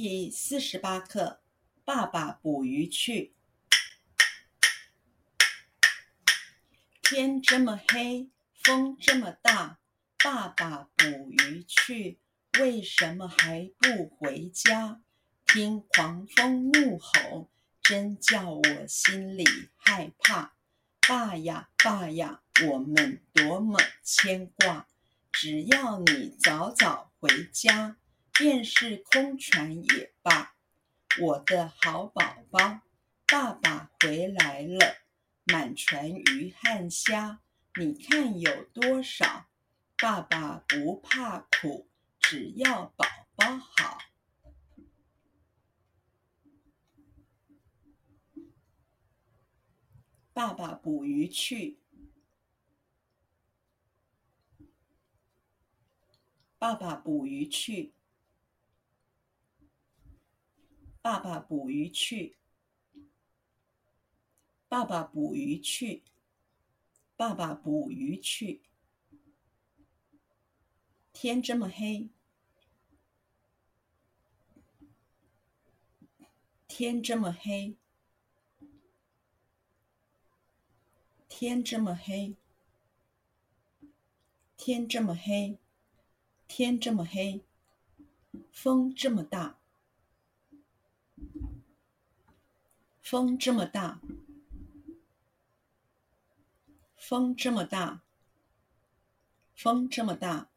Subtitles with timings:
[0.00, 1.40] 第四十八课，
[1.84, 3.34] 爸爸捕鱼去。
[7.02, 9.80] 天这么黑，风这么大，
[10.22, 12.20] 爸爸捕鱼去，
[12.60, 15.00] 为什么还不回家？
[15.44, 17.50] 听狂风怒吼，
[17.82, 19.44] 真叫我心里
[19.78, 20.54] 害怕。
[21.08, 24.86] 爸呀爸呀，我们多么牵挂，
[25.32, 27.96] 只要你早早回家。
[28.38, 30.54] 便是空船也罢，
[31.20, 32.82] 我的好宝宝，
[33.26, 34.98] 爸爸回来了，
[35.46, 37.40] 满船鱼和虾，
[37.74, 39.48] 你看有多少？
[39.96, 43.98] 爸爸不怕苦，只要宝宝好。
[50.32, 51.80] 爸爸捕鱼去，
[56.56, 57.97] 爸爸捕鱼去。
[61.08, 62.36] 爸爸捕鱼去，
[64.68, 66.02] 爸爸捕鱼去，
[67.16, 68.60] 爸爸捕鱼去。
[71.14, 72.10] 天这么黑，
[76.66, 77.74] 天这么黑，
[81.26, 82.36] 天这么黑，
[84.58, 85.56] 天这么黑，
[86.46, 87.40] 天这么黑，
[88.52, 89.58] 风这么大。
[93.10, 94.02] 风这么大，
[96.94, 98.02] 风这么大，
[99.56, 100.50] 风这么大，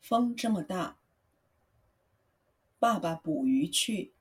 [0.00, 0.98] 风这么大。
[2.80, 4.12] 爸爸捕鱼去，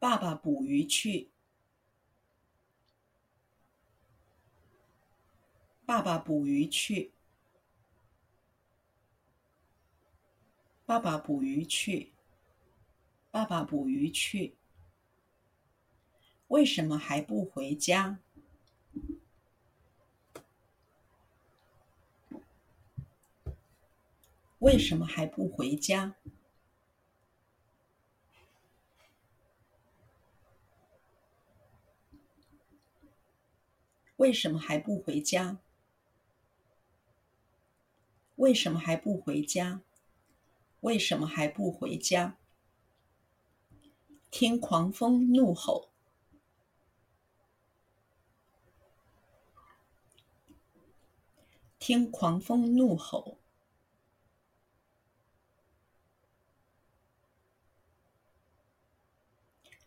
[0.00, 1.30] 爸爸捕鱼去，
[5.86, 7.12] 爸爸捕鱼去。
[10.90, 12.12] 爸爸捕鱼去，
[13.30, 14.56] 爸爸捕鱼去。
[16.48, 18.18] 为什么还不回家？
[24.58, 26.16] 为什么还不回家？
[34.16, 35.58] 为什么还不回家？
[38.34, 39.82] 为什么还不回家？
[40.80, 42.36] 为什么还不回家？
[44.30, 45.88] 听狂风怒吼，
[51.78, 53.36] 听狂风怒吼，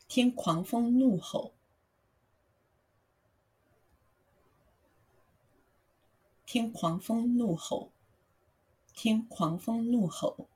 [0.08, 1.54] 听狂风怒吼，
[6.46, 7.92] 听狂风怒吼，
[8.94, 10.50] 听狂风怒吼。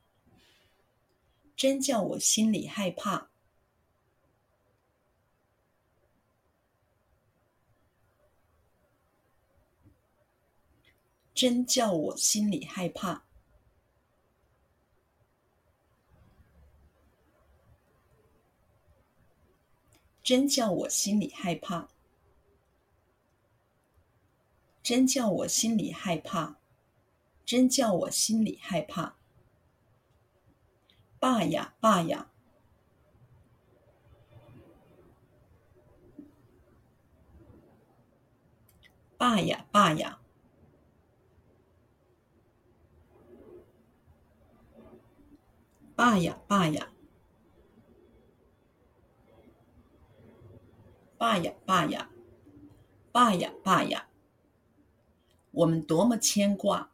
[1.58, 3.32] 真叫我心里害怕，
[11.34, 13.24] 真叫我心里害怕，
[20.24, 21.90] 真叫我心里害怕，
[24.84, 26.60] 真叫我心里害怕，
[27.44, 29.17] 真叫我心里害怕。
[31.20, 32.30] 爸呀爸呀，
[39.18, 40.20] 爸呀爸呀，
[45.96, 46.88] 爸呀爸呀，
[51.18, 52.10] 爸呀爸呀，
[53.12, 54.08] 爸呀爸呀，
[55.50, 56.92] 我们多么牵挂。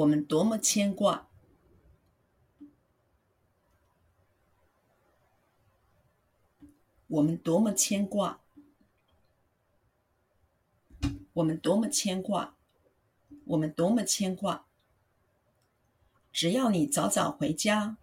[0.00, 1.28] 我们多么牵挂！
[7.06, 8.40] 我们多么牵挂！
[11.34, 12.56] 我们多么牵挂！
[13.44, 14.64] 我们多么牵挂！
[16.32, 17.98] 只要你早早回家，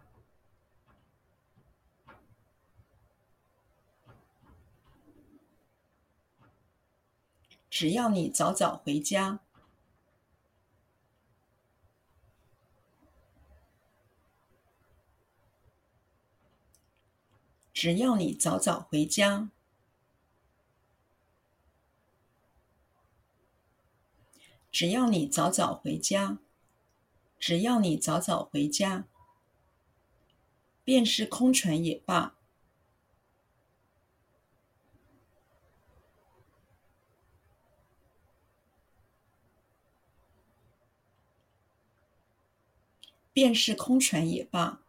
[7.72, 9.40] 只要你早早回家。
[17.80, 19.52] 只要你早早回家。
[24.72, 26.40] 只要你早早回家
[27.38, 29.06] 只要你早早回家
[30.84, 32.36] 便是空船也罢。
[43.32, 44.87] 便是空船也罢。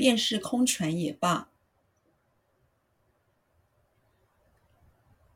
[0.00, 1.50] 便是空船也罢，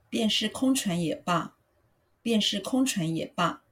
[0.08, 1.55] 便是空船也罢，
[2.22, 3.62] 便是空船也罢，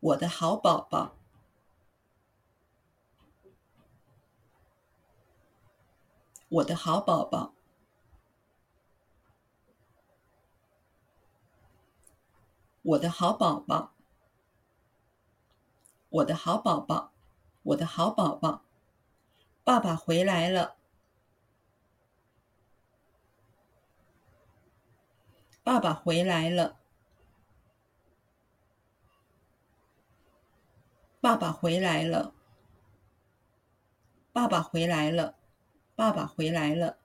[0.00, 1.14] 我的好宝宝，
[6.48, 7.54] 我的好宝宝。
[12.82, 13.94] 我的好宝宝，
[16.08, 17.12] 我的好宝宝，
[17.62, 18.63] 我的好宝宝，
[19.64, 20.76] 爸爸回来了，
[25.62, 26.76] 爸爸回来了，
[31.22, 32.34] 爸爸回来了，
[34.34, 35.34] 爸爸回来了，
[35.96, 36.98] 爸爸回来了，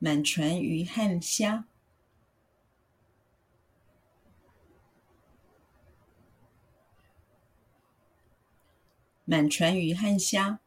[0.00, 1.66] 满船鱼和虾。
[9.24, 10.58] 满船鱼和虾，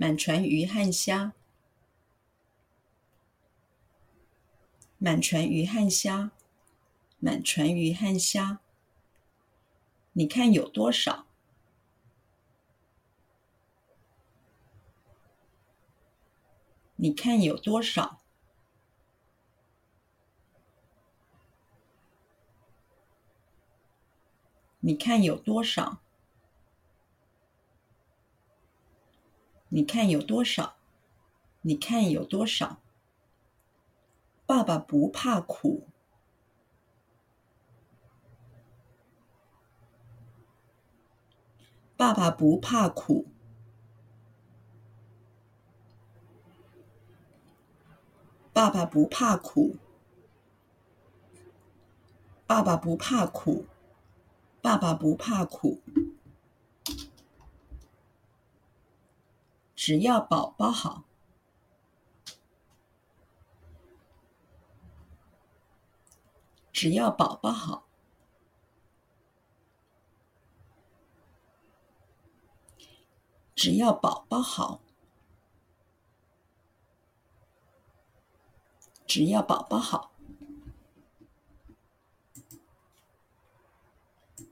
[0.00, 1.34] 满船鱼和虾，
[4.96, 6.30] 满船鱼和虾，
[7.18, 8.60] 满船鱼和虾，
[10.14, 11.26] 你看有多少？
[16.96, 18.22] 你看有多少？
[24.80, 26.00] 你看有多少？
[29.70, 30.74] 你看有多少？
[31.62, 32.78] 你看有多少？
[34.44, 35.86] 爸爸不怕苦，
[41.96, 43.26] 爸爸不怕苦，
[48.52, 49.76] 爸爸不怕苦，
[52.46, 53.66] 爸爸不怕苦。
[54.62, 55.80] 爸爸不怕苦，
[59.82, 61.04] 只要宝宝好，
[66.70, 67.88] 只要宝宝好，
[73.54, 74.82] 只要宝宝好，
[79.06, 80.09] 只要宝宝好。